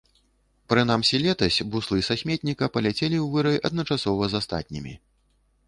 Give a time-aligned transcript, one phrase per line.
[0.71, 4.99] Прынамсі летась буслы са сметніка паляцелі ў вырай адначасова з астатнімі.